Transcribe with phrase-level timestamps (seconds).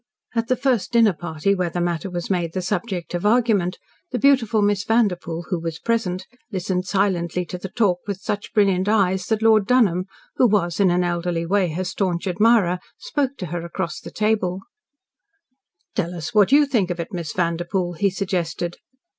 [0.33, 3.77] At the first dinner party where the matter was made the subject of argument,
[4.09, 8.89] the beautiful Miss Vanderpoel, who was present, listened silently to the talk with such brilliant
[8.89, 10.05] eyes that Lord Dunholm,
[10.37, 14.61] who was in an elderly way her staunch admirer, spoke to her across the table:
[15.93, 18.77] "Tell us what YOU think of it, Miss Vanderpoel," he suggested.